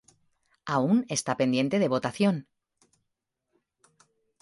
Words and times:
Aún 0.75 0.95
está 1.17 1.31
pendiente 1.41 1.77
de 1.79 1.91
votación. 1.95 2.35